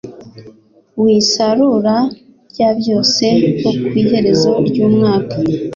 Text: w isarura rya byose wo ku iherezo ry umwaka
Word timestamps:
w 1.01 1.03
isarura 1.19 1.97
rya 2.51 2.69
byose 2.79 3.25
wo 3.63 3.71
ku 3.87 3.93
iherezo 4.01 4.51
ry 4.67 4.77
umwaka 4.87 5.37